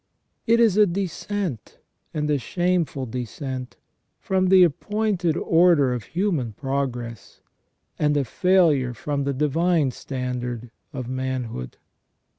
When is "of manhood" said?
10.91-11.77